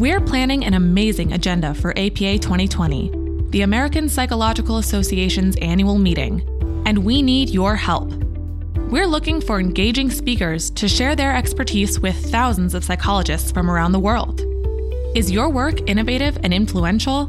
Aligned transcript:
We're 0.00 0.22
planning 0.22 0.64
an 0.64 0.72
amazing 0.72 1.34
agenda 1.34 1.74
for 1.74 1.90
APA 1.90 2.38
2020, 2.38 3.50
the 3.50 3.60
American 3.60 4.08
Psychological 4.08 4.78
Association's 4.78 5.56
annual 5.56 5.98
meeting, 5.98 6.40
and 6.86 7.04
we 7.04 7.20
need 7.20 7.50
your 7.50 7.76
help. 7.76 8.10
We're 8.90 9.06
looking 9.06 9.42
for 9.42 9.60
engaging 9.60 10.10
speakers 10.10 10.70
to 10.70 10.88
share 10.88 11.14
their 11.14 11.36
expertise 11.36 12.00
with 12.00 12.16
thousands 12.32 12.72
of 12.72 12.82
psychologists 12.82 13.52
from 13.52 13.70
around 13.70 13.92
the 13.92 13.98
world. 13.98 14.40
Is 15.14 15.30
your 15.30 15.50
work 15.50 15.86
innovative 15.86 16.38
and 16.44 16.54
influential? 16.54 17.26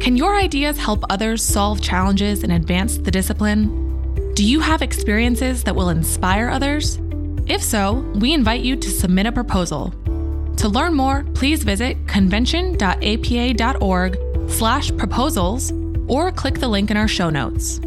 Can 0.00 0.16
your 0.16 0.34
ideas 0.34 0.78
help 0.78 1.04
others 1.08 1.40
solve 1.40 1.80
challenges 1.80 2.42
and 2.42 2.52
advance 2.52 2.98
the 2.98 3.12
discipline? 3.12 4.34
Do 4.34 4.44
you 4.44 4.58
have 4.58 4.82
experiences 4.82 5.62
that 5.62 5.76
will 5.76 5.90
inspire 5.90 6.48
others? 6.48 6.98
If 7.46 7.62
so, 7.62 8.04
we 8.16 8.34
invite 8.34 8.62
you 8.62 8.74
to 8.74 8.90
submit 8.90 9.26
a 9.26 9.30
proposal. 9.30 9.94
To 10.58 10.68
learn 10.68 10.94
more, 10.94 11.24
please 11.34 11.64
visit 11.64 11.96
convention.apa.org 12.06 14.18
slash 14.48 14.96
proposals 14.96 15.72
or 16.06 16.32
click 16.32 16.60
the 16.60 16.68
link 16.68 16.90
in 16.90 16.96
our 16.96 17.08
show 17.08 17.30
notes. 17.30 17.80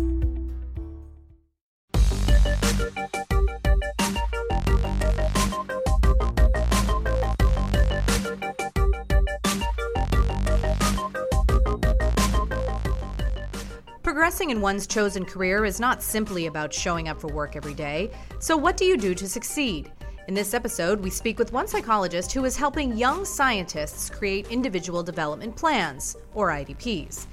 Progressing 14.01 14.49
in 14.49 14.61
one's 14.61 14.87
chosen 14.87 15.25
career 15.25 15.65
is 15.65 15.79
not 15.79 16.01
simply 16.01 16.47
about 16.47 16.73
showing 16.73 17.09
up 17.09 17.19
for 17.19 17.27
work 17.27 17.55
every 17.55 17.73
day. 17.73 18.11
So, 18.39 18.55
what 18.55 18.77
do 18.77 18.85
you 18.85 18.97
do 18.97 19.13
to 19.13 19.27
succeed? 19.27 19.91
In 20.27 20.33
this 20.33 20.55
episode, 20.55 21.01
we 21.01 21.11
speak 21.11 21.37
with 21.37 21.53
one 21.53 21.67
psychologist 21.67 22.31
who 22.31 22.45
is 22.45 22.57
helping 22.57 22.97
young 22.97 23.25
scientists 23.25 24.09
create 24.09 24.49
individual 24.51 25.03
development 25.03 25.55
plans, 25.55 26.15
or 26.33 26.49
IDPs. 26.49 27.27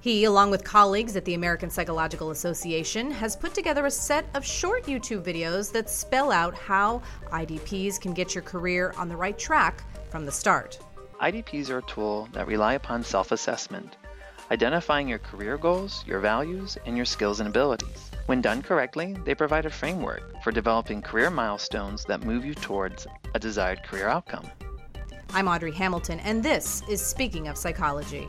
He, 0.00 0.24
along 0.24 0.52
with 0.52 0.62
colleagues 0.62 1.16
at 1.16 1.24
the 1.24 1.34
American 1.34 1.68
Psychological 1.70 2.30
Association, 2.30 3.10
has 3.10 3.34
put 3.34 3.52
together 3.52 3.86
a 3.86 3.90
set 3.90 4.26
of 4.34 4.46
short 4.46 4.84
YouTube 4.84 5.24
videos 5.24 5.72
that 5.72 5.90
spell 5.90 6.30
out 6.30 6.54
how 6.54 7.02
IDPs 7.32 8.00
can 8.00 8.14
get 8.14 8.32
your 8.32 8.42
career 8.42 8.94
on 8.96 9.08
the 9.08 9.16
right 9.16 9.36
track 9.36 9.82
from 10.08 10.24
the 10.24 10.30
start. 10.30 10.78
IDPs 11.20 11.68
are 11.68 11.78
a 11.78 11.82
tool 11.82 12.28
that 12.32 12.46
rely 12.46 12.74
upon 12.74 13.02
self 13.02 13.32
assessment 13.32 13.96
identifying 14.52 15.08
your 15.08 15.18
career 15.18 15.58
goals, 15.58 16.04
your 16.06 16.20
values, 16.20 16.78
and 16.86 16.96
your 16.96 17.06
skills 17.06 17.40
and 17.40 17.48
abilities. 17.48 18.12
When 18.26 18.40
done 18.40 18.60
correctly, 18.60 19.16
they 19.24 19.36
provide 19.36 19.66
a 19.66 19.70
framework 19.70 20.42
for 20.42 20.50
developing 20.50 21.00
career 21.00 21.30
milestones 21.30 22.04
that 22.06 22.24
move 22.24 22.44
you 22.44 22.54
towards 22.54 23.06
a 23.36 23.38
desired 23.38 23.84
career 23.84 24.08
outcome. 24.08 24.50
I'm 25.30 25.46
Audrey 25.46 25.70
Hamilton, 25.70 26.18
and 26.18 26.42
this 26.42 26.82
is 26.90 27.00
Speaking 27.00 27.46
of 27.46 27.56
Psychology. 27.56 28.26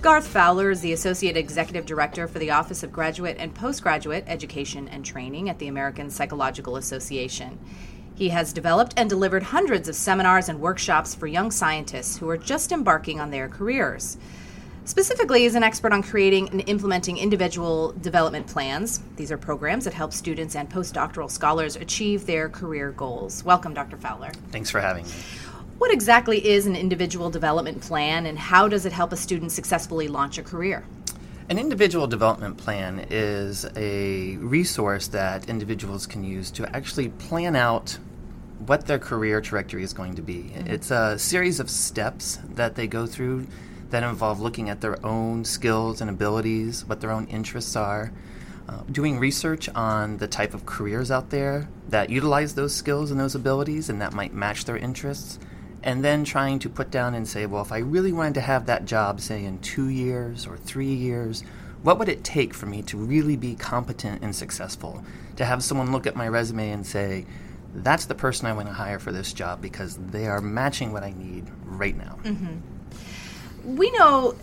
Garth 0.00 0.28
Fowler 0.28 0.70
is 0.70 0.80
the 0.80 0.92
Associate 0.92 1.36
Executive 1.36 1.86
Director 1.86 2.28
for 2.28 2.38
the 2.38 2.52
Office 2.52 2.84
of 2.84 2.92
Graduate 2.92 3.36
and 3.40 3.52
Postgraduate 3.52 4.22
Education 4.28 4.86
and 4.88 5.04
Training 5.04 5.48
at 5.48 5.58
the 5.58 5.66
American 5.66 6.08
Psychological 6.08 6.76
Association. 6.76 7.58
He 8.14 8.28
has 8.28 8.52
developed 8.52 8.94
and 8.96 9.08
delivered 9.08 9.42
hundreds 9.42 9.88
of 9.88 9.96
seminars 9.96 10.48
and 10.48 10.60
workshops 10.60 11.14
for 11.14 11.26
young 11.26 11.50
scientists 11.50 12.18
who 12.18 12.28
are 12.28 12.36
just 12.36 12.70
embarking 12.70 13.20
on 13.20 13.30
their 13.30 13.48
careers. 13.48 14.18
Specifically, 14.84 15.42
he's 15.42 15.54
an 15.54 15.62
expert 15.62 15.92
on 15.92 16.02
creating 16.02 16.48
and 16.50 16.68
implementing 16.68 17.16
individual 17.16 17.92
development 18.00 18.48
plans. 18.48 19.00
These 19.16 19.30
are 19.30 19.38
programs 19.38 19.84
that 19.84 19.94
help 19.94 20.12
students 20.12 20.56
and 20.56 20.68
postdoctoral 20.68 21.30
scholars 21.30 21.76
achieve 21.76 22.26
their 22.26 22.48
career 22.48 22.90
goals. 22.90 23.44
Welcome, 23.44 23.74
Dr. 23.74 23.96
Fowler. 23.96 24.32
Thanks 24.50 24.70
for 24.70 24.80
having 24.80 25.04
me. 25.04 25.12
What 25.78 25.92
exactly 25.92 26.44
is 26.46 26.66
an 26.66 26.76
individual 26.76 27.30
development 27.30 27.80
plan 27.80 28.26
and 28.26 28.38
how 28.38 28.68
does 28.68 28.84
it 28.84 28.92
help 28.92 29.12
a 29.12 29.16
student 29.16 29.52
successfully 29.52 30.08
launch 30.08 30.36
a 30.38 30.42
career? 30.42 30.84
An 31.52 31.58
individual 31.58 32.06
development 32.06 32.56
plan 32.56 33.08
is 33.10 33.66
a 33.76 34.38
resource 34.38 35.08
that 35.08 35.50
individuals 35.50 36.06
can 36.06 36.24
use 36.24 36.50
to 36.52 36.66
actually 36.74 37.10
plan 37.10 37.56
out 37.56 37.98
what 38.64 38.86
their 38.86 38.98
career 38.98 39.42
trajectory 39.42 39.82
is 39.82 39.92
going 39.92 40.14
to 40.14 40.22
be. 40.22 40.44
Mm-hmm. 40.44 40.68
It's 40.68 40.90
a 40.90 41.18
series 41.18 41.60
of 41.60 41.68
steps 41.68 42.38
that 42.54 42.74
they 42.74 42.86
go 42.86 43.06
through 43.06 43.48
that 43.90 44.02
involve 44.02 44.40
looking 44.40 44.70
at 44.70 44.80
their 44.80 45.04
own 45.04 45.44
skills 45.44 46.00
and 46.00 46.08
abilities, 46.08 46.86
what 46.86 47.02
their 47.02 47.10
own 47.10 47.26
interests 47.26 47.76
are, 47.76 48.12
uh, 48.66 48.80
doing 48.90 49.18
research 49.18 49.68
on 49.74 50.16
the 50.16 50.28
type 50.28 50.54
of 50.54 50.64
careers 50.64 51.10
out 51.10 51.28
there 51.28 51.68
that 51.90 52.08
utilize 52.08 52.54
those 52.54 52.74
skills 52.74 53.10
and 53.10 53.20
those 53.20 53.34
abilities 53.34 53.90
and 53.90 54.00
that 54.00 54.14
might 54.14 54.32
match 54.32 54.64
their 54.64 54.78
interests 54.78 55.38
and 55.82 56.04
then 56.04 56.24
trying 56.24 56.58
to 56.60 56.68
put 56.68 56.90
down 56.90 57.14
and 57.14 57.26
say, 57.26 57.46
well, 57.46 57.62
if 57.62 57.72
I 57.72 57.78
really 57.78 58.12
wanted 58.12 58.34
to 58.34 58.40
have 58.40 58.66
that 58.66 58.84
job, 58.84 59.20
say 59.20 59.44
in 59.44 59.58
two 59.58 59.88
years 59.88 60.46
or 60.46 60.56
three 60.56 60.92
years, 60.92 61.42
what 61.82 61.98
would 61.98 62.08
it 62.08 62.22
take 62.22 62.54
for 62.54 62.66
me 62.66 62.82
to 62.82 62.96
really 62.96 63.36
be 63.36 63.54
competent 63.54 64.22
and 64.22 64.34
successful? 64.34 65.04
To 65.36 65.44
have 65.44 65.64
someone 65.64 65.90
look 65.90 66.06
at 66.06 66.14
my 66.14 66.28
resume 66.28 66.70
and 66.70 66.86
say, 66.86 67.26
that's 67.74 68.04
the 68.04 68.14
person 68.14 68.46
I 68.46 68.52
want 68.52 68.68
to 68.68 68.74
hire 68.74 68.98
for 68.98 69.12
this 69.12 69.32
job 69.32 69.60
because 69.60 69.96
they 69.96 70.26
are 70.26 70.40
matching 70.40 70.92
what 70.92 71.02
I 71.02 71.12
need 71.12 71.46
right 71.64 71.96
now. 71.96 72.18
Mm-hmm. 72.22 73.76
We 73.76 73.90
know 73.92 74.36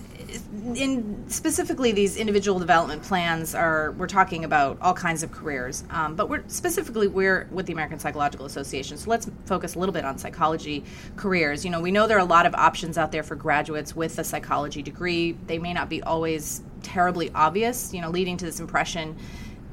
in 0.75 1.29
specifically 1.29 1.91
these 1.91 2.17
individual 2.17 2.59
development 2.59 3.01
plans 3.03 3.55
are 3.55 3.91
we're 3.93 4.07
talking 4.07 4.43
about 4.43 4.77
all 4.81 4.93
kinds 4.93 5.23
of 5.23 5.31
careers 5.31 5.83
um, 5.89 6.15
but 6.15 6.29
we're 6.29 6.43
specifically 6.47 7.07
we're 7.07 7.47
with 7.51 7.65
the 7.65 7.73
american 7.73 7.99
psychological 7.99 8.45
association 8.45 8.97
so 8.97 9.09
let's 9.09 9.29
focus 9.45 9.75
a 9.75 9.79
little 9.79 9.93
bit 9.93 10.05
on 10.05 10.17
psychology 10.17 10.83
careers 11.15 11.63
you 11.63 11.71
know 11.71 11.81
we 11.81 11.91
know 11.91 12.07
there 12.07 12.17
are 12.17 12.21
a 12.21 12.25
lot 12.25 12.45
of 12.45 12.53
options 12.55 12.97
out 12.97 13.11
there 13.11 13.23
for 13.23 13.35
graduates 13.35 13.95
with 13.95 14.17
a 14.19 14.23
psychology 14.23 14.81
degree 14.81 15.35
they 15.47 15.59
may 15.59 15.73
not 15.73 15.89
be 15.89 16.01
always 16.03 16.61
terribly 16.83 17.31
obvious 17.33 17.93
you 17.93 18.01
know 18.01 18.09
leading 18.09 18.37
to 18.37 18.45
this 18.45 18.59
impression 18.59 19.17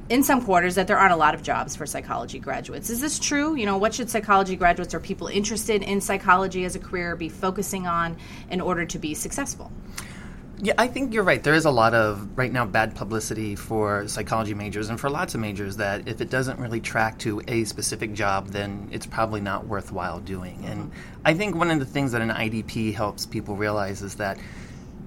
in 0.09 0.23
some 0.23 0.45
quarters 0.45 0.77
that 0.77 0.87
there 0.87 0.99
aren't 0.99 1.13
a 1.13 1.17
lot 1.17 1.35
of 1.35 1.43
jobs 1.43 1.75
for 1.75 1.85
psychology 1.85 2.39
graduates. 2.39 2.91
Is 2.91 3.01
this 3.01 3.19
true? 3.19 3.57
You 3.57 3.67
know, 3.67 3.77
what 3.77 3.95
should 3.95 4.09
psychology 4.09 4.57
graduates 4.57 4.95
or 4.95 5.01
people 5.01 5.27
interested 5.27 5.83
in 5.83 6.01
psychology 6.01 6.65
as 6.65 6.77
a 6.77 6.79
career 6.79 7.17
be 7.17 7.29
focusing 7.29 7.87
on 7.87 8.17
in 8.51 8.61
order 8.61 8.85
to 8.87 8.99
be 8.99 9.15
successful? 9.15 9.73
Yeah, 10.59 10.73
I 10.79 10.87
think 10.87 11.13
you're 11.13 11.23
right. 11.23 11.43
There 11.43 11.53
is 11.53 11.67
a 11.67 11.71
lot 11.71 11.93
of 11.93 12.31
right 12.39 12.51
now 12.51 12.65
bad 12.65 12.95
publicity 12.95 13.55
for 13.55 14.09
psychology 14.09 14.55
majors 14.55 14.89
and 14.89 14.99
for 14.99 15.11
lots 15.11 15.35
of 15.35 15.41
majors 15.41 15.77
that 15.77 16.09
if 16.09 16.23
it 16.23 16.31
doesn't 16.31 16.59
really 16.59 16.81
track 16.81 17.19
to 17.19 17.43
a 17.47 17.65
specific 17.65 18.15
job, 18.15 18.49
then 18.49 18.89
it's 18.91 19.05
probably 19.05 19.43
not 19.43 19.67
worthwhile 19.67 20.19
doing. 20.19 20.65
And 20.65 20.91
I 21.27 21.35
think 21.35 21.57
one 21.57 21.71
of 21.71 21.79
the 21.79 21.85
things 21.85 22.13
that 22.13 22.23
an 22.23 22.31
IDP 22.31 22.95
helps 22.95 23.27
people 23.27 23.55
realize 23.55 24.01
is 24.01 24.15
that 24.15 24.39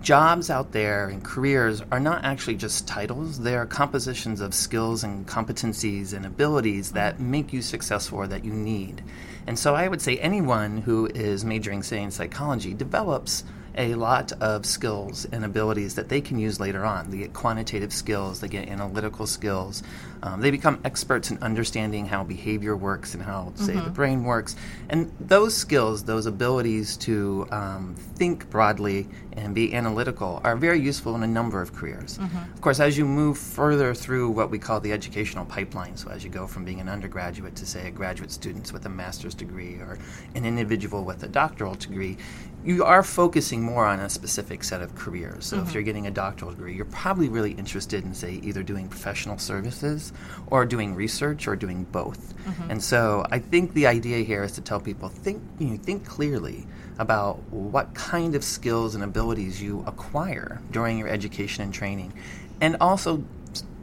jobs 0.01 0.51
out 0.51 0.71
there 0.71 1.07
and 1.07 1.23
careers 1.23 1.81
are 1.91 1.99
not 1.99 2.23
actually 2.23 2.55
just 2.55 2.87
titles, 2.87 3.39
they 3.39 3.55
are 3.55 3.65
compositions 3.65 4.41
of 4.41 4.53
skills 4.53 5.03
and 5.03 5.27
competencies 5.27 6.13
and 6.13 6.27
abilities 6.27 6.91
that 6.91 7.19
make 7.19 7.51
you 7.51 7.63
successful 7.63 8.19
or 8.19 8.27
that 8.27 8.45
you 8.45 8.53
need. 8.53 9.03
And 9.47 9.57
so 9.57 9.73
I 9.73 9.87
would 9.87 9.99
say 10.01 10.19
anyone 10.19 10.77
who 10.77 11.07
is 11.07 11.43
majoring, 11.43 11.81
say, 11.81 12.03
in 12.03 12.11
psychology 12.11 12.75
develops 12.75 13.43
a 13.75 13.95
lot 13.95 14.31
of 14.41 14.65
skills 14.65 15.25
and 15.31 15.45
abilities 15.45 15.95
that 15.95 16.09
they 16.09 16.21
can 16.21 16.39
use 16.39 16.59
later 16.59 16.85
on. 16.85 17.09
They 17.11 17.17
get 17.17 17.33
quantitative 17.33 17.93
skills, 17.93 18.39
they 18.39 18.47
get 18.47 18.67
analytical 18.67 19.27
skills. 19.27 19.83
Um, 20.21 20.41
they 20.41 20.51
become 20.51 20.81
experts 20.83 21.31
in 21.31 21.37
understanding 21.41 22.05
how 22.05 22.25
behavior 22.25 22.75
works 22.75 23.13
and 23.13 23.23
how, 23.23 23.53
say, 23.55 23.73
mm-hmm. 23.73 23.85
the 23.85 23.89
brain 23.91 24.23
works. 24.25 24.55
And 24.89 25.11
those 25.19 25.55
skills, 25.55 26.03
those 26.03 26.25
abilities 26.25 26.97
to 26.97 27.47
um, 27.51 27.95
think 28.15 28.49
broadly 28.49 29.07
and 29.33 29.55
be 29.55 29.73
analytical, 29.73 30.41
are 30.43 30.57
very 30.57 30.81
useful 30.81 31.15
in 31.15 31.23
a 31.23 31.27
number 31.27 31.61
of 31.61 31.73
careers. 31.73 32.17
Mm-hmm. 32.17 32.53
Of 32.53 32.59
course, 32.59 32.81
as 32.81 32.97
you 32.97 33.05
move 33.05 33.37
further 33.37 33.93
through 33.93 34.31
what 34.31 34.49
we 34.49 34.59
call 34.59 34.81
the 34.81 34.91
educational 34.91 35.45
pipeline, 35.45 35.95
so 35.95 36.09
as 36.09 36.21
you 36.25 36.29
go 36.29 36.47
from 36.47 36.65
being 36.65 36.81
an 36.81 36.89
undergraduate 36.89 37.55
to, 37.55 37.65
say, 37.65 37.87
a 37.87 37.91
graduate 37.91 38.31
student 38.31 38.73
with 38.73 38.85
a 38.85 38.89
master's 38.89 39.33
degree 39.33 39.75
or 39.75 39.97
an 40.35 40.43
individual 40.45 41.05
with 41.05 41.23
a 41.23 41.29
doctoral 41.29 41.75
degree, 41.75 42.17
you 42.65 42.83
are 42.83 43.03
focusing 43.03 43.63
more 43.63 43.85
on 43.85 43.99
a 43.99 44.09
specific 44.09 44.63
set 44.63 44.81
of 44.81 44.93
careers. 44.95 45.45
So 45.45 45.57
mm-hmm. 45.57 45.67
if 45.67 45.73
you're 45.73 45.83
getting 45.83 46.07
a 46.07 46.11
doctoral 46.11 46.51
degree, 46.51 46.75
you're 46.75 46.85
probably 46.85 47.29
really 47.29 47.51
interested 47.51 48.03
in, 48.03 48.13
say, 48.13 48.33
either 48.43 48.63
doing 48.63 48.89
professional 48.89 49.37
services 49.37 50.11
or 50.47 50.65
doing 50.65 50.93
research 50.93 51.47
or 51.47 51.55
doing 51.55 51.85
both. 51.85 52.35
Mm-hmm. 52.45 52.71
And 52.71 52.83
so 52.83 53.25
I 53.31 53.39
think 53.39 53.73
the 53.73 53.87
idea 53.87 54.23
here 54.23 54.43
is 54.43 54.51
to 54.53 54.61
tell 54.61 54.79
people 54.79 55.07
think 55.07 55.41
you 55.57 55.67
know, 55.67 55.77
think 55.77 56.05
clearly 56.05 56.67
about 56.97 57.37
what 57.49 57.93
kind 57.93 58.35
of 58.35 58.43
skills 58.43 58.93
and 58.93 59.03
abilities 59.05 59.61
you 59.61 59.83
acquire 59.87 60.61
during 60.71 60.97
your 60.97 61.07
education 61.07 61.63
and 61.63 61.73
training, 61.73 62.13
and 62.59 62.75
also 62.81 63.23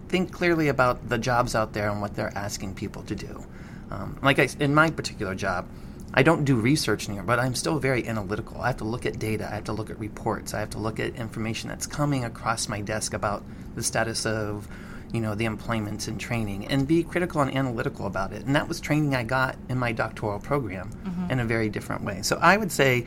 think 0.09 0.31
clearly 0.31 0.69
about 0.69 1.09
the 1.09 1.17
jobs 1.17 1.55
out 1.55 1.73
there 1.73 1.89
and 1.91 2.01
what 2.03 2.15
they're 2.15 2.37
asking 2.37 2.75
people 2.75 3.03
to 3.05 3.15
do. 3.15 3.45
Um, 3.91 4.19
like 4.23 4.39
I, 4.39 4.49
in 4.61 4.75
my 4.75 4.91
particular 4.91 5.35
job, 5.35 5.67
I 6.15 6.23
don't 6.23 6.45
do 6.45 6.57
research 6.57 7.09
anymore, 7.09 7.25
but 7.25 7.39
I'm 7.39 7.55
still 7.55 7.79
very 7.79 8.07
analytical. 8.07 8.61
I 8.61 8.69
have 8.69 8.79
to 8.79 8.85
look 8.85 9.07
at 9.07 9.19
data, 9.19 9.49
I 9.51 9.55
have 9.55 9.65
to 9.65 9.73
look 9.73 9.91
at 9.91 9.99
reports, 9.99 10.55
I 10.55 10.61
have 10.61 10.71
to 10.71 10.79
look 10.79 10.99
at 10.99 11.15
information 11.17 11.69
that's 11.69 11.87
coming 11.87 12.25
across 12.25 12.69
my 12.69 12.81
desk 12.81 13.13
about 13.13 13.45
the 13.75 13.83
status 13.83 14.25
of 14.25 14.69
you 15.13 15.21
know 15.21 15.35
the 15.35 15.45
employment 15.45 16.09
and 16.09 16.19
training 16.19 16.67
and 16.67 16.87
be 16.87 17.05
critical 17.05 17.41
and 17.41 17.55
analytical 17.57 18.07
about 18.07 18.33
it 18.33 18.45
and 18.45 18.57
that 18.57 18.67
was 18.67 18.81
training 18.81 19.15
i 19.15 19.23
got 19.23 19.57
in 19.69 19.79
my 19.79 19.93
doctoral 19.93 20.41
program 20.41 20.91
mm-hmm. 21.05 21.31
in 21.31 21.39
a 21.39 21.45
very 21.45 21.69
different 21.69 22.03
way 22.03 22.21
so 22.23 22.37
i 22.43 22.57
would 22.57 22.73
say 22.73 23.07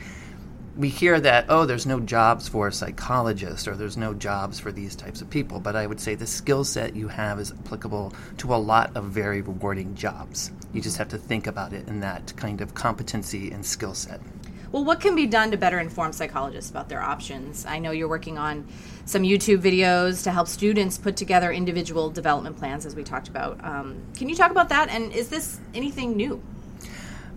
we 0.79 0.87
hear 0.87 1.19
that 1.19 1.45
oh 1.49 1.65
there's 1.65 1.85
no 1.85 1.99
jobs 1.99 2.47
for 2.47 2.71
psychologists 2.71 3.67
or 3.67 3.75
there's 3.75 3.97
no 3.97 4.13
jobs 4.13 4.61
for 4.61 4.71
these 4.71 4.95
types 4.95 5.19
of 5.19 5.29
people 5.29 5.59
but 5.59 5.75
i 5.75 5.85
would 5.85 5.99
say 5.99 6.15
the 6.15 6.25
skill 6.25 6.63
set 6.63 6.95
you 6.95 7.09
have 7.09 7.37
is 7.37 7.51
applicable 7.51 8.13
to 8.37 8.55
a 8.55 8.55
lot 8.55 8.89
of 8.95 9.03
very 9.03 9.41
rewarding 9.41 9.93
jobs. 9.93 10.51
You 10.71 10.81
just 10.81 10.97
have 10.97 11.09
to 11.09 11.17
think 11.17 11.47
about 11.47 11.73
it 11.73 11.87
in 11.89 11.99
that 11.99 12.33
kind 12.37 12.61
of 12.61 12.73
competency 12.73 13.51
and 13.51 13.65
skill 13.65 13.93
set. 13.93 14.21
Well 14.71 14.85
what 14.85 15.01
can 15.01 15.15
be 15.15 15.25
done 15.25 15.51
to 15.51 15.57
better 15.57 15.79
inform 15.79 16.13
psychologists 16.13 16.71
about 16.71 16.87
their 16.87 17.01
options? 17.01 17.65
I 17.65 17.79
know 17.79 17.91
you're 17.91 18.07
working 18.07 18.37
on 18.37 18.65
some 19.03 19.23
youtube 19.23 19.61
videos 19.61 20.23
to 20.23 20.31
help 20.31 20.47
students 20.47 20.97
put 20.97 21.17
together 21.17 21.51
individual 21.51 22.09
development 22.09 22.55
plans 22.55 22.85
as 22.85 22.95
we 22.95 23.03
talked 23.03 23.27
about. 23.27 23.61
Um, 23.65 24.01
can 24.17 24.29
you 24.29 24.35
talk 24.35 24.51
about 24.51 24.69
that? 24.69 24.87
And 24.89 25.11
is 25.11 25.27
this 25.27 25.59
anything 25.73 26.15
new 26.15 26.41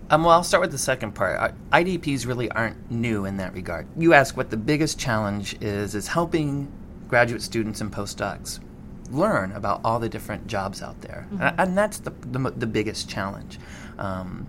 um, 0.09 0.23
well, 0.23 0.33
I'll 0.33 0.43
start 0.43 0.61
with 0.61 0.71
the 0.71 0.77
second 0.77 1.13
part. 1.13 1.55
IDPs 1.71 2.27
really 2.27 2.49
aren't 2.51 2.91
new 2.91 3.25
in 3.25 3.37
that 3.37 3.53
regard. 3.53 3.87
You 3.97 4.13
ask 4.13 4.35
what 4.35 4.49
the 4.49 4.57
biggest 4.57 4.99
challenge 4.99 5.55
is, 5.61 5.95
is 5.95 6.07
helping 6.07 6.71
graduate 7.07 7.41
students 7.41 7.81
and 7.81 7.91
postdocs 7.91 8.59
learn 9.11 9.51
about 9.51 9.81
all 9.83 9.99
the 9.99 10.09
different 10.09 10.47
jobs 10.47 10.81
out 10.81 10.99
there. 11.01 11.27
Mm-hmm. 11.31 11.41
And, 11.43 11.59
and, 11.59 11.77
that's 11.77 11.99
the, 11.99 12.09
the, 12.09 12.51
the, 12.51 12.67
biggest 12.67 13.09
challenge. 13.09 13.59
Um, 13.97 14.47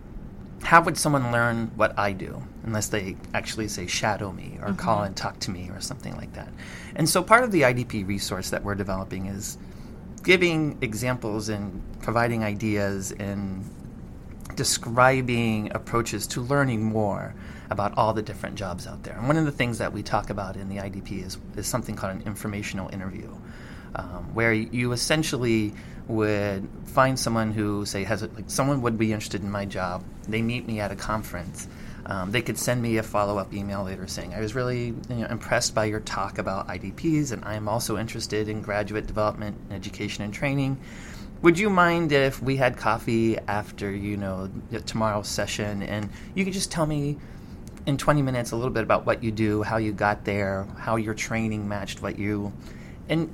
how 0.63 0.83
would 0.83 0.97
someone 0.97 1.31
learn 1.31 1.71
what 1.77 1.99
I 1.99 2.13
do 2.13 2.43
unless 2.63 2.89
they 2.89 3.17
actually 3.35 3.69
say 3.69 3.87
shadow 3.87 4.33
me 4.33 4.59
or 4.63 4.69
mm-hmm. 4.69 4.77
call 4.77 5.03
and 5.03 5.15
talk 5.15 5.39
to 5.41 5.51
me 5.51 5.69
or 5.71 5.81
something 5.81 6.17
like 6.17 6.33
that? 6.35 6.49
And 6.97 7.09
so 7.09 7.23
part 7.23 7.45
of 7.45 7.53
the 7.53 7.63
IDP 7.63 8.07
resource 8.07 8.51
that 8.51 8.65
we're 8.65 8.75
developing 8.75 9.27
is 9.27 9.59
giving 10.23 10.79
examples 10.81 11.51
and 11.51 11.83
providing 12.01 12.43
ideas 12.43 13.13
and 13.13 13.69
describing 14.57 15.71
approaches 15.75 16.27
to 16.29 16.41
learning 16.41 16.83
more 16.85 17.35
about 17.71 17.97
all 17.97 18.13
the 18.13 18.23
different 18.23 18.57
jobs 18.57 18.87
out 18.87 19.03
there. 19.03 19.17
And 19.17 19.27
one 19.27 19.37
of 19.37 19.45
the 19.45 19.53
things 19.53 19.79
that 19.79 19.93
we 19.93 20.03
talk 20.03 20.31
about 20.31 20.57
in 20.57 20.69
the 20.69 20.77
IDP 20.77 21.25
is, 21.25 21.39
is 21.57 21.67
something 21.67 21.97
called 21.97 22.15
an 22.17 22.23
informational 22.23 22.89
interview, 22.93 23.29
um, 23.97 24.35
where 24.35 24.53
you 24.53 24.93
essentially 24.93 25.75
would 26.07 26.69
find 26.87 27.19
someone 27.19 27.53
who, 27.53 27.87
say, 27.87 28.05
has 28.05 28.23
a, 28.23 28.29
like 28.29 28.45
someone 28.49 28.83
would 28.83 28.99
be 28.99 29.13
interested 29.13 29.43
in 29.43 29.51
my 29.51 29.65
job. 29.65 30.05
They 30.29 30.43
meet 30.43 30.67
me 30.67 30.81
at 30.81 30.93
a 30.93 30.97
conference. 30.97 31.67
Um, 32.07 32.31
they 32.31 32.43
could 32.43 32.59
send 32.59 32.83
me 32.83 32.99
a 32.99 33.03
follow 33.03 33.39
up 33.39 33.55
email 33.55 33.83
later 33.83 34.07
saying, 34.07 34.35
I 34.35 34.41
was 34.41 34.55
really 34.55 34.89
you 34.89 35.05
know, 35.09 35.27
impressed 35.27 35.75
by 35.75 35.87
your 35.87 36.01
talk 36.01 36.37
about 36.37 36.69
IDPs, 36.69 37.33
and 37.33 37.43
I 37.47 37.55
am 37.55 37.67
also 37.67 37.97
interested 37.97 38.49
in 38.49 38.61
graduate 38.61 39.07
development, 39.07 39.57
education, 39.71 40.23
and 40.23 40.35
training 40.35 40.79
would 41.45 41.59
you 41.59 41.69
mind 41.69 42.11
if 42.11 42.43
we 42.43 42.57
had 42.57 42.75
coffee 42.75 43.39
after 43.39 43.95
you 43.95 44.17
know 44.17 44.51
tomorrow's 44.87 45.29
session 45.29 45.83
and 45.83 46.09
you 46.35 46.43
could 46.43 46.55
just 46.55 46.73
tell 46.73 46.87
me 46.87 47.19
in 47.85 47.99
20 47.99 48.23
minutes 48.23 48.53
a 48.53 48.57
little 48.57 48.73
bit 48.73 48.83
about 48.83 49.05
what 49.05 49.23
you 49.23 49.31
do 49.31 49.63
how 49.63 49.77
you 49.77 49.93
got 49.93 50.25
there 50.25 50.67
how 50.79 50.97
your 50.97 51.13
training 51.13 51.69
matched 51.69 52.01
what 52.01 52.19
you 52.19 52.51
and 53.11 53.33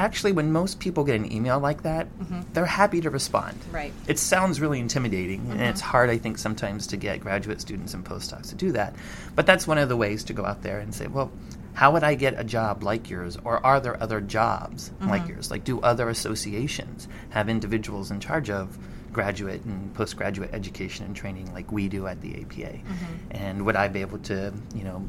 actually 0.00 0.32
when 0.32 0.50
most 0.50 0.80
people 0.80 1.04
get 1.04 1.14
an 1.14 1.30
email 1.30 1.60
like 1.60 1.84
that 1.84 2.08
mm-hmm. 2.18 2.40
they're 2.54 2.66
happy 2.66 3.00
to 3.00 3.08
respond 3.08 3.56
right 3.70 3.92
it 4.08 4.18
sounds 4.18 4.60
really 4.60 4.80
intimidating 4.80 5.40
mm-hmm. 5.42 5.52
and 5.52 5.62
it's 5.62 5.80
hard 5.80 6.10
i 6.10 6.18
think 6.18 6.36
sometimes 6.36 6.88
to 6.88 6.96
get 6.96 7.20
graduate 7.20 7.60
students 7.60 7.94
and 7.94 8.04
postdocs 8.04 8.48
to 8.48 8.56
do 8.56 8.72
that 8.72 8.96
but 9.36 9.46
that's 9.46 9.64
one 9.64 9.78
of 9.78 9.88
the 9.88 9.96
ways 9.96 10.24
to 10.24 10.32
go 10.32 10.44
out 10.44 10.60
there 10.64 10.80
and 10.80 10.92
say 10.92 11.06
well 11.06 11.30
how 11.74 11.92
would 11.92 12.04
I 12.04 12.14
get 12.14 12.38
a 12.38 12.44
job 12.44 12.82
like 12.82 13.10
yours? 13.10 13.36
Or 13.44 13.64
are 13.66 13.80
there 13.80 14.00
other 14.02 14.20
jobs 14.20 14.90
mm-hmm. 14.90 15.10
like 15.10 15.28
yours? 15.28 15.50
Like, 15.50 15.64
do 15.64 15.80
other 15.80 16.08
associations 16.08 17.08
have 17.30 17.48
individuals 17.48 18.10
in 18.10 18.20
charge 18.20 18.48
of 18.48 18.78
graduate 19.12 19.64
and 19.64 19.92
postgraduate 19.94 20.50
education 20.52 21.04
and 21.04 21.14
training 21.14 21.52
like 21.52 21.70
we 21.72 21.88
do 21.88 22.06
at 22.06 22.20
the 22.20 22.40
APA? 22.40 22.78
Mm-hmm. 22.78 23.14
And 23.32 23.66
would 23.66 23.76
I 23.76 23.88
be 23.88 24.00
able 24.00 24.18
to, 24.20 24.52
you 24.74 24.84
know, 24.84 25.06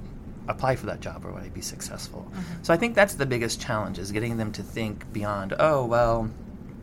apply 0.47 0.75
for 0.75 0.87
that 0.87 0.99
job 0.99 1.25
or 1.25 1.31
would 1.31 1.43
I 1.43 1.49
be 1.49 1.61
successful? 1.61 2.27
Mm-hmm. 2.29 2.63
So 2.63 2.73
I 2.73 2.77
think 2.77 2.95
that's 2.95 3.15
the 3.15 3.25
biggest 3.25 3.61
challenge 3.61 3.99
is 3.99 4.11
getting 4.11 4.37
them 4.37 4.51
to 4.53 4.63
think 4.63 5.11
beyond, 5.13 5.53
oh, 5.59 5.85
well, 5.85 6.29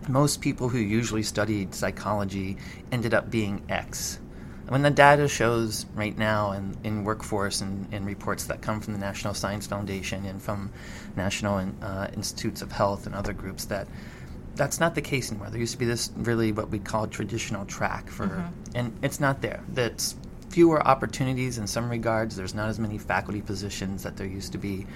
most 0.08 0.40
people 0.40 0.69
who 0.69 0.78
usually 0.78 1.23
studied 1.23 1.75
psychology 1.75 2.56
ended 2.90 3.14
up 3.14 3.31
being 3.31 3.64
X 3.69 4.20
when 4.69 4.82
the 4.82 4.91
data 4.91 5.29
shows 5.29 5.87
right 5.94 6.17
now 6.17 6.53
in, 6.53 6.76
in 6.85 7.05
workforce 7.05 7.61
and 7.61 7.93
in 7.93 8.05
reports 8.05 8.44
that 8.44 8.62
come 8.62 8.81
from 8.81 8.93
the 8.93 8.99
National 8.99 9.35
Science 9.35 9.67
Foundation 9.67 10.25
and 10.25 10.41
from 10.41 10.70
National 11.17 11.69
uh, 11.82 12.09
Institutes 12.14 12.62
of 12.62 12.73
Health 12.73 13.06
and 13.06 13.14
other 13.14 13.32
groups 13.32 13.67
that 13.67 13.88
that's 14.55 14.81
not 14.81 14.94
the 14.94 15.00
case 15.00 15.31
anymore. 15.31 15.49
There 15.50 15.61
used 15.61 15.73
to 15.73 15.79
be 15.79 15.87
this 15.87 16.11
really 16.17 16.53
what 16.53 16.69
we 16.69 16.79
call 16.79 17.06
traditional 17.06 17.64
track 17.64 18.09
for, 18.09 18.26
mm-hmm. 18.26 18.53
and 18.75 18.99
it's 19.03 19.19
not 19.19 19.41
there. 19.41 19.62
That's 19.70 20.17
fewer 20.50 20.87
opportunities 20.87 21.56
in 21.56 21.67
some 21.67 21.88
regards. 21.88 22.37
There's 22.37 22.55
not 22.55 22.69
as 22.69 22.79
many 22.79 22.99
faculty 22.99 23.41
positions 23.41 24.03
that 24.03 24.17
there 24.17 24.26
used 24.26 24.53
to 24.53 24.59
be, 24.59 24.87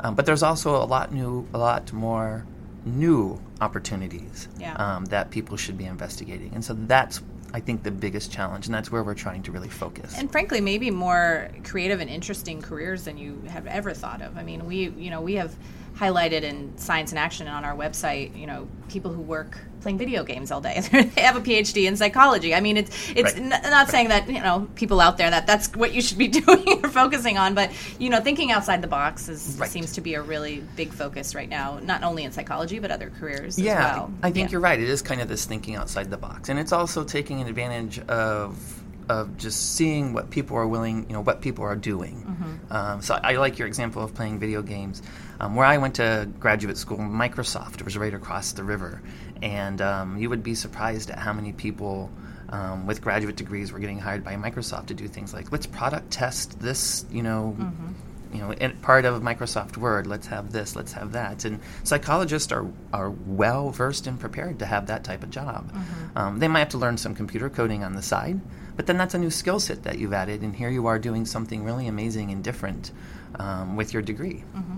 um, 0.00 0.14
but 0.14 0.26
there's 0.26 0.42
also 0.42 0.76
a 0.76 0.84
lot 0.84 1.12
new, 1.12 1.48
a 1.54 1.58
lot 1.58 1.92
more 1.92 2.46
new 2.84 3.40
opportunities 3.60 4.48
yeah. 4.58 4.74
um, 4.74 5.06
that 5.06 5.30
people 5.30 5.56
should 5.56 5.78
be 5.78 5.86
investigating, 5.86 6.52
and 6.54 6.64
so 6.64 6.74
that's 6.74 7.22
I 7.56 7.60
think, 7.60 7.82
the 7.82 7.90
biggest 7.90 8.30
challenge, 8.30 8.66
and 8.66 8.74
that's 8.74 8.92
where 8.92 9.02
we're 9.02 9.14
trying 9.14 9.42
to 9.44 9.50
really 9.50 9.70
focus. 9.70 10.18
And 10.18 10.30
frankly, 10.30 10.60
maybe 10.60 10.90
more 10.90 11.48
creative 11.64 12.00
and 12.00 12.10
interesting 12.10 12.60
careers 12.60 13.06
than 13.06 13.16
you 13.16 13.42
have 13.48 13.66
ever 13.66 13.94
thought 13.94 14.20
of. 14.20 14.36
I 14.36 14.42
mean, 14.42 14.66
we, 14.66 14.90
you 14.90 15.08
know, 15.08 15.22
we 15.22 15.36
have 15.36 15.56
highlighted 15.96 16.42
in 16.42 16.76
Science 16.76 17.12
in 17.12 17.18
Action 17.18 17.48
on 17.48 17.64
our 17.64 17.74
website, 17.74 18.38
you 18.38 18.46
know, 18.46 18.68
people 18.90 19.10
who 19.10 19.22
work 19.22 19.58
playing 19.86 19.98
video 19.98 20.24
games 20.24 20.50
all 20.50 20.60
day. 20.60 20.80
they 20.90 21.20
have 21.20 21.36
a 21.36 21.40
PhD 21.40 21.86
in 21.86 21.96
psychology. 21.96 22.52
I 22.52 22.60
mean, 22.60 22.76
it's 22.76 22.90
it's 23.10 23.34
right. 23.34 23.36
n- 23.36 23.48
not 23.50 23.62
right. 23.62 23.88
saying 23.88 24.08
that 24.08 24.28
you 24.28 24.40
know 24.40 24.66
people 24.74 25.00
out 25.00 25.16
there 25.16 25.30
that 25.30 25.46
that's 25.46 25.68
what 25.76 25.94
you 25.94 26.02
should 26.02 26.18
be 26.18 26.26
doing 26.40 26.84
or 26.84 26.88
focusing 26.88 27.38
on, 27.38 27.54
but 27.54 27.70
you 28.00 28.10
know, 28.10 28.20
thinking 28.20 28.50
outside 28.50 28.82
the 28.82 28.88
box 28.88 29.28
is, 29.28 29.56
right. 29.60 29.70
seems 29.70 29.92
to 29.92 30.00
be 30.00 30.14
a 30.14 30.22
really 30.22 30.64
big 30.74 30.92
focus 30.92 31.36
right 31.36 31.48
now, 31.48 31.78
not 31.78 32.02
only 32.02 32.24
in 32.24 32.32
psychology 32.32 32.80
but 32.80 32.90
other 32.90 33.12
careers. 33.20 33.58
Yeah, 33.58 33.96
well. 33.96 34.12
I 34.24 34.32
think 34.32 34.48
yeah. 34.48 34.52
you're 34.52 34.60
right. 34.60 34.80
It 34.80 34.88
is 34.88 35.02
kind 35.02 35.20
of 35.20 35.28
this 35.28 35.44
thinking 35.44 35.76
outside 35.76 36.10
the 36.10 36.16
box, 36.16 36.48
and 36.48 36.58
it's 36.58 36.72
also 36.72 37.04
taking 37.04 37.40
advantage 37.42 38.00
of 38.00 38.82
of 39.08 39.36
just 39.36 39.76
seeing 39.76 40.12
what 40.12 40.30
people 40.30 40.56
are 40.56 40.66
willing, 40.66 41.06
you 41.08 41.12
know, 41.12 41.20
what 41.20 41.40
people 41.40 41.64
are 41.64 41.76
doing. 41.76 42.24
Mm-hmm. 42.26 42.72
Um, 42.72 43.02
so 43.02 43.14
I 43.22 43.36
like 43.36 43.56
your 43.58 43.68
example 43.68 44.02
of 44.02 44.14
playing 44.14 44.40
video 44.40 44.62
games. 44.62 45.02
Um, 45.38 45.54
where 45.54 45.66
I 45.66 45.76
went 45.76 45.96
to 45.96 46.28
graduate 46.40 46.78
school, 46.78 46.96
Microsoft 46.96 47.82
was 47.82 47.96
right 47.96 48.14
across 48.14 48.52
the 48.52 48.64
river, 48.64 49.02
and 49.42 49.80
um, 49.80 50.18
you 50.18 50.28
would 50.30 50.42
be 50.42 50.54
surprised 50.54 51.10
at 51.10 51.18
how 51.18 51.32
many 51.32 51.52
people. 51.52 52.10
Um, 52.48 52.86
with 52.86 53.02
graduate 53.02 53.34
degrees 53.34 53.72
were 53.72 53.80
getting 53.80 53.98
hired 53.98 54.22
by 54.22 54.36
Microsoft 54.36 54.86
to 54.86 54.94
do 54.94 55.08
things 55.08 55.34
like 55.34 55.50
let's 55.50 55.66
product 55.66 56.12
test 56.12 56.60
this, 56.60 57.04
you 57.10 57.24
know, 57.24 57.56
mm-hmm 57.58 57.92
you 58.32 58.40
know, 58.40 58.72
part 58.82 59.04
of 59.04 59.22
Microsoft 59.22 59.76
Word. 59.76 60.06
Let's 60.06 60.26
have 60.26 60.52
this. 60.52 60.76
Let's 60.76 60.92
have 60.92 61.12
that. 61.12 61.44
And 61.44 61.60
psychologists 61.84 62.52
are 62.52 62.66
are 62.92 63.10
well 63.10 63.70
versed 63.70 64.06
and 64.06 64.18
prepared 64.18 64.58
to 64.58 64.66
have 64.66 64.86
that 64.88 65.04
type 65.04 65.22
of 65.22 65.30
job. 65.30 65.72
Mm-hmm. 65.72 66.18
Um, 66.18 66.38
they 66.38 66.48
might 66.48 66.60
have 66.60 66.68
to 66.70 66.78
learn 66.78 66.98
some 66.98 67.14
computer 67.14 67.48
coding 67.48 67.84
on 67.84 67.94
the 67.94 68.02
side, 68.02 68.40
but 68.76 68.86
then 68.86 68.96
that's 68.96 69.14
a 69.14 69.18
new 69.18 69.30
skill 69.30 69.60
set 69.60 69.84
that 69.84 69.98
you've 69.98 70.12
added, 70.12 70.42
and 70.42 70.54
here 70.54 70.68
you 70.68 70.86
are 70.86 70.98
doing 70.98 71.24
something 71.24 71.64
really 71.64 71.86
amazing 71.86 72.30
and 72.30 72.42
different 72.42 72.92
um, 73.36 73.76
with 73.76 73.92
your 73.92 74.02
degree. 74.02 74.44
Mm-hmm. 74.54 74.76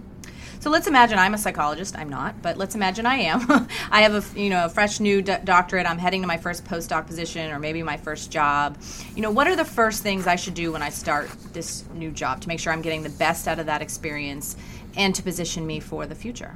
So 0.60 0.70
let's 0.70 0.86
imagine 0.86 1.18
I'm 1.18 1.34
a 1.34 1.38
psychologist. 1.38 1.96
I'm 1.96 2.08
not, 2.08 2.40
but 2.42 2.56
let's 2.56 2.74
imagine 2.74 3.06
I 3.06 3.16
am. 3.16 3.68
I 3.90 4.02
have 4.02 4.14
a 4.14 4.40
you 4.40 4.50
know 4.50 4.64
a 4.64 4.68
fresh 4.68 5.00
new 5.00 5.22
do- 5.22 5.38
doctorate. 5.44 5.86
I'm 5.86 5.98
heading 5.98 6.22
to 6.22 6.26
my 6.26 6.36
first 6.36 6.64
postdoc 6.64 7.06
position 7.06 7.50
or 7.50 7.58
maybe 7.58 7.82
my 7.82 7.96
first 7.96 8.30
job. 8.30 8.78
You 9.14 9.22
know, 9.22 9.30
what 9.30 9.46
are 9.46 9.56
the 9.56 9.64
first 9.64 10.02
things 10.02 10.26
I 10.26 10.36
should 10.36 10.54
do 10.54 10.72
when 10.72 10.82
I 10.82 10.90
start 10.90 11.30
this 11.52 11.84
new 11.94 12.10
job 12.10 12.40
to 12.42 12.48
make 12.48 12.60
sure 12.60 12.72
I'm 12.72 12.82
getting 12.82 13.02
the 13.02 13.10
best 13.10 13.48
out 13.48 13.58
of 13.58 13.66
that 13.66 13.82
experience 13.82 14.56
and 14.96 15.14
to 15.14 15.22
position 15.22 15.66
me 15.66 15.80
for 15.80 16.06
the 16.06 16.14
future? 16.14 16.54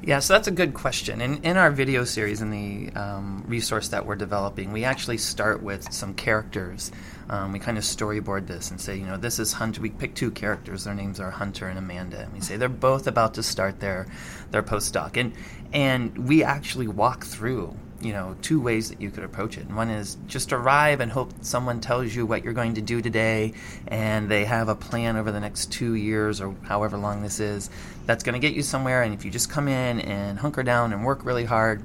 Yeah, 0.00 0.20
so 0.20 0.34
that's 0.34 0.46
a 0.46 0.52
good 0.52 0.74
question. 0.74 1.20
In, 1.20 1.42
in 1.42 1.56
our 1.56 1.72
video 1.72 2.04
series, 2.04 2.40
in 2.40 2.50
the 2.50 2.92
um, 2.98 3.44
resource 3.48 3.88
that 3.88 4.06
we're 4.06 4.16
developing, 4.16 4.70
we 4.70 4.84
actually 4.84 5.18
start 5.18 5.60
with 5.60 5.92
some 5.92 6.14
characters. 6.14 6.92
Um, 7.28 7.52
we 7.52 7.58
kind 7.58 7.76
of 7.76 7.84
storyboard 7.84 8.46
this 8.46 8.70
and 8.70 8.80
say, 8.80 8.96
you 8.96 9.06
know, 9.06 9.16
this 9.16 9.40
is 9.40 9.52
Hunter. 9.52 9.80
We 9.80 9.90
pick 9.90 10.14
two 10.14 10.30
characters. 10.30 10.84
Their 10.84 10.94
names 10.94 11.18
are 11.18 11.30
Hunter 11.30 11.68
and 11.68 11.78
Amanda, 11.78 12.20
and 12.20 12.32
we 12.32 12.40
say 12.40 12.56
they're 12.56 12.68
both 12.68 13.08
about 13.08 13.34
to 13.34 13.42
start 13.42 13.80
their 13.80 14.06
their 14.52 14.62
postdoc, 14.62 15.16
and 15.16 15.34
and 15.72 16.28
we 16.28 16.44
actually 16.44 16.88
walk 16.88 17.24
through 17.24 17.76
you 18.00 18.12
know 18.12 18.36
two 18.42 18.60
ways 18.60 18.90
that 18.90 19.00
you 19.00 19.10
could 19.10 19.24
approach 19.24 19.58
it 19.58 19.66
and 19.66 19.76
one 19.76 19.90
is 19.90 20.16
just 20.26 20.52
arrive 20.52 21.00
and 21.00 21.10
hope 21.10 21.32
someone 21.42 21.80
tells 21.80 22.14
you 22.14 22.24
what 22.26 22.44
you're 22.44 22.52
going 22.52 22.74
to 22.74 22.80
do 22.80 23.02
today 23.02 23.52
and 23.88 24.28
they 24.28 24.44
have 24.44 24.68
a 24.68 24.74
plan 24.74 25.16
over 25.16 25.32
the 25.32 25.40
next 25.40 25.72
two 25.72 25.94
years 25.94 26.40
or 26.40 26.54
however 26.62 26.96
long 26.96 27.22
this 27.22 27.40
is 27.40 27.70
that's 28.06 28.22
going 28.22 28.34
to 28.34 28.38
get 28.38 28.54
you 28.54 28.62
somewhere 28.62 29.02
and 29.02 29.14
if 29.14 29.24
you 29.24 29.30
just 29.30 29.50
come 29.50 29.68
in 29.68 30.00
and 30.00 30.38
hunker 30.38 30.62
down 30.62 30.92
and 30.92 31.04
work 31.04 31.24
really 31.24 31.44
hard 31.44 31.82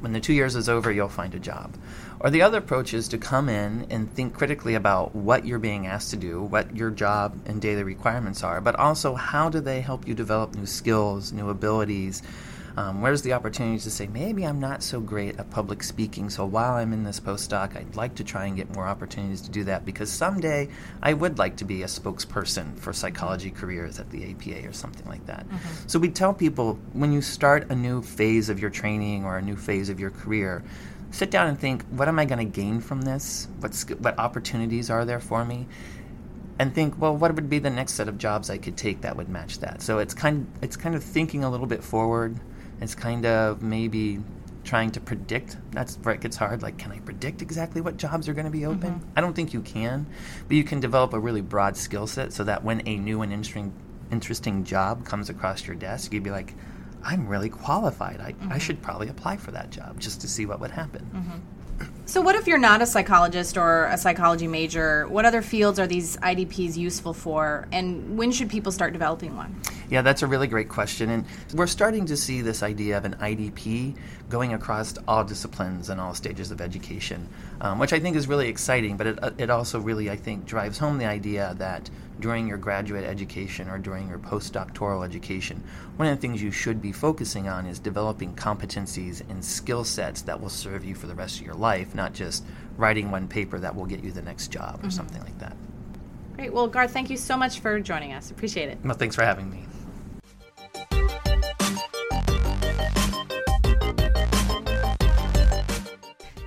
When 0.00 0.12
the 0.12 0.20
two 0.20 0.34
years 0.34 0.54
is 0.54 0.68
over, 0.68 0.92
you'll 0.92 1.08
find 1.08 1.34
a 1.34 1.38
job. 1.38 1.74
Or 2.20 2.28
the 2.28 2.42
other 2.42 2.58
approach 2.58 2.92
is 2.92 3.08
to 3.08 3.18
come 3.18 3.48
in 3.48 3.86
and 3.88 4.12
think 4.12 4.34
critically 4.34 4.74
about 4.74 5.14
what 5.14 5.46
you're 5.46 5.58
being 5.58 5.86
asked 5.86 6.10
to 6.10 6.16
do, 6.16 6.42
what 6.42 6.76
your 6.76 6.90
job 6.90 7.38
and 7.46 7.58
daily 7.58 7.84
requirements 7.84 8.44
are, 8.44 8.60
but 8.60 8.76
also 8.76 9.14
how 9.14 9.48
do 9.48 9.60
they 9.60 9.80
help 9.80 10.06
you 10.06 10.14
develop 10.14 10.54
new 10.54 10.66
skills, 10.66 11.32
new 11.32 11.48
abilities. 11.48 12.22
Um, 12.76 13.02
where's 13.02 13.22
the 13.22 13.32
opportunity 13.34 13.78
to 13.78 13.90
say, 13.90 14.08
maybe 14.08 14.44
I'm 14.44 14.58
not 14.58 14.82
so 14.82 15.00
great 15.00 15.38
at 15.38 15.48
public 15.50 15.82
speaking, 15.84 16.28
so 16.28 16.44
while 16.44 16.72
I'm 16.72 16.92
in 16.92 17.04
this 17.04 17.20
postdoc, 17.20 17.76
I'd 17.76 17.94
like 17.94 18.16
to 18.16 18.24
try 18.24 18.46
and 18.46 18.56
get 18.56 18.74
more 18.74 18.86
opportunities 18.86 19.42
to 19.42 19.50
do 19.50 19.62
that 19.64 19.84
because 19.84 20.10
someday 20.10 20.68
I 21.00 21.12
would 21.12 21.38
like 21.38 21.56
to 21.58 21.64
be 21.64 21.82
a 21.82 21.86
spokesperson 21.86 22.76
for 22.76 22.92
psychology 22.92 23.50
careers 23.50 24.00
at 24.00 24.10
the 24.10 24.30
APA 24.30 24.66
or 24.68 24.72
something 24.72 25.06
like 25.06 25.24
that. 25.26 25.48
Mm-hmm. 25.48 25.86
So 25.86 26.00
we 26.00 26.08
tell 26.08 26.34
people 26.34 26.78
when 26.94 27.12
you 27.12 27.22
start 27.22 27.70
a 27.70 27.76
new 27.76 28.02
phase 28.02 28.48
of 28.48 28.58
your 28.58 28.70
training 28.70 29.24
or 29.24 29.38
a 29.38 29.42
new 29.42 29.56
phase 29.56 29.88
of 29.88 30.00
your 30.00 30.10
career, 30.10 30.64
sit 31.12 31.30
down 31.30 31.46
and 31.46 31.58
think, 31.58 31.84
what 31.90 32.08
am 32.08 32.18
I 32.18 32.24
going 32.24 32.44
to 32.44 32.60
gain 32.60 32.80
from 32.80 33.02
this? 33.02 33.46
What's, 33.60 33.88
what 33.88 34.18
opportunities 34.18 34.90
are 34.90 35.04
there 35.04 35.20
for 35.20 35.44
me? 35.44 35.68
And 36.58 36.74
think, 36.74 37.00
well, 37.00 37.16
what 37.16 37.34
would 37.36 37.48
be 37.48 37.60
the 37.60 37.70
next 37.70 37.92
set 37.92 38.08
of 38.08 38.18
jobs 38.18 38.50
I 38.50 38.58
could 38.58 38.76
take 38.76 39.02
that 39.02 39.16
would 39.16 39.28
match 39.28 39.60
that? 39.60 39.80
So 39.80 40.00
it's 40.00 40.14
kind, 40.14 40.48
it's 40.60 40.76
kind 40.76 40.96
of 40.96 41.04
thinking 41.04 41.44
a 41.44 41.50
little 41.50 41.66
bit 41.66 41.84
forward 41.84 42.40
it's 42.80 42.94
kind 42.94 43.26
of 43.26 43.62
maybe 43.62 44.20
trying 44.64 44.90
to 44.92 45.00
predict. 45.00 45.56
That's 45.70 45.96
where 45.96 46.14
it 46.14 46.20
gets 46.20 46.36
hard. 46.36 46.62
Like, 46.62 46.78
can 46.78 46.90
I 46.92 46.98
predict 47.00 47.42
exactly 47.42 47.80
what 47.80 47.96
jobs 47.96 48.28
are 48.28 48.34
going 48.34 48.46
to 48.46 48.50
be 48.50 48.66
open? 48.66 48.94
Mm-hmm. 48.94 49.10
I 49.16 49.20
don't 49.20 49.34
think 49.34 49.52
you 49.52 49.60
can, 49.60 50.06
but 50.48 50.56
you 50.56 50.64
can 50.64 50.80
develop 50.80 51.12
a 51.12 51.18
really 51.18 51.42
broad 51.42 51.76
skill 51.76 52.06
set 52.06 52.32
so 52.32 52.44
that 52.44 52.64
when 52.64 52.86
a 52.86 52.96
new 52.96 53.22
and 53.22 53.32
interesting 53.32 53.72
interesting 54.10 54.64
job 54.64 55.04
comes 55.04 55.30
across 55.30 55.66
your 55.66 55.76
desk, 55.76 56.12
you'd 56.12 56.22
be 56.22 56.30
like, 56.30 56.54
I'm 57.02 57.26
really 57.26 57.48
qualified. 57.48 58.20
I, 58.20 58.32
mm-hmm. 58.32 58.52
I 58.52 58.58
should 58.58 58.80
probably 58.82 59.08
apply 59.08 59.36
for 59.36 59.50
that 59.50 59.70
job 59.70 60.00
just 60.00 60.20
to 60.22 60.28
see 60.28 60.46
what 60.46 60.60
would 60.60 60.70
happen. 60.70 61.10
Mm-hmm. 61.12 61.38
So, 62.06 62.20
what 62.20 62.36
if 62.36 62.46
you're 62.46 62.58
not 62.58 62.82
a 62.82 62.86
psychologist 62.86 63.56
or 63.56 63.86
a 63.86 63.98
psychology 63.98 64.46
major? 64.46 65.08
What 65.08 65.24
other 65.24 65.42
fields 65.42 65.78
are 65.78 65.86
these 65.86 66.16
IDPs 66.18 66.76
useful 66.76 67.12
for, 67.12 67.66
and 67.72 68.16
when 68.16 68.30
should 68.30 68.48
people 68.48 68.70
start 68.72 68.92
developing 68.92 69.36
one? 69.36 69.60
Yeah, 69.90 70.02
that's 70.02 70.22
a 70.22 70.26
really 70.26 70.46
great 70.46 70.68
question. 70.68 71.10
And 71.10 71.24
we're 71.54 71.66
starting 71.66 72.06
to 72.06 72.16
see 72.16 72.40
this 72.40 72.62
idea 72.62 72.96
of 72.96 73.04
an 73.04 73.14
IDP 73.14 73.96
going 74.28 74.54
across 74.54 74.94
all 75.06 75.24
disciplines 75.24 75.90
and 75.90 76.00
all 76.00 76.14
stages 76.14 76.50
of 76.50 76.60
education, 76.60 77.28
um, 77.60 77.78
which 77.78 77.92
I 77.92 78.00
think 78.00 78.16
is 78.16 78.26
really 78.26 78.48
exciting, 78.48 78.96
but 78.96 79.06
it, 79.06 79.18
it 79.38 79.50
also 79.50 79.80
really, 79.80 80.10
I 80.10 80.16
think, 80.16 80.46
drives 80.46 80.78
home 80.78 80.98
the 80.98 81.06
idea 81.06 81.54
that 81.58 81.90
during 82.20 82.46
your 82.46 82.58
graduate 82.58 83.04
education 83.04 83.68
or 83.68 83.78
during 83.78 84.08
your 84.08 84.18
postdoctoral 84.18 85.04
education, 85.04 85.62
one 85.96 86.08
of 86.08 86.16
the 86.16 86.20
things 86.20 86.42
you 86.42 86.50
should 86.50 86.80
be 86.80 86.92
focusing 86.92 87.48
on 87.48 87.66
is 87.66 87.78
developing 87.78 88.34
competencies 88.34 89.28
and 89.28 89.44
skill 89.44 89.84
sets 89.84 90.22
that 90.22 90.40
will 90.40 90.48
serve 90.48 90.84
you 90.84 90.94
for 90.94 91.06
the 91.06 91.14
rest 91.14 91.40
of 91.40 91.46
your 91.46 91.54
life, 91.54 91.94
not 91.94 92.12
just 92.12 92.44
writing 92.76 93.10
one 93.10 93.28
paper 93.28 93.58
that 93.58 93.74
will 93.74 93.86
get 93.86 94.02
you 94.02 94.10
the 94.10 94.22
next 94.22 94.48
job 94.48 94.76
or 94.76 94.78
mm-hmm. 94.78 94.90
something 94.90 95.22
like 95.22 95.38
that. 95.38 95.56
Great. 96.36 96.52
Well, 96.52 96.66
Garth, 96.66 96.92
thank 96.92 97.10
you 97.10 97.16
so 97.16 97.36
much 97.36 97.60
for 97.60 97.78
joining 97.78 98.12
us. 98.12 98.30
Appreciate 98.30 98.68
it. 98.68 98.78
Well, 98.84 98.94
thanks 98.94 99.14
for 99.14 99.22
having 99.22 99.50
me. 99.50 99.64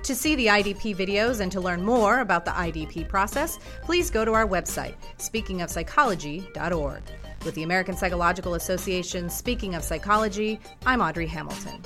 To 0.08 0.14
see 0.14 0.34
the 0.36 0.46
IDP 0.46 0.96
videos 0.96 1.40
and 1.40 1.52
to 1.52 1.60
learn 1.60 1.84
more 1.84 2.20
about 2.20 2.46
the 2.46 2.50
IDP 2.52 3.06
process, 3.06 3.58
please 3.82 4.10
go 4.10 4.24
to 4.24 4.32
our 4.32 4.46
website, 4.46 4.94
speakingofpsychology.org. 5.18 7.02
With 7.44 7.54
the 7.54 7.62
American 7.62 7.94
Psychological 7.94 8.54
Association 8.54 9.28
Speaking 9.28 9.74
of 9.74 9.84
Psychology, 9.84 10.60
I'm 10.86 11.02
Audrey 11.02 11.26
Hamilton. 11.26 11.82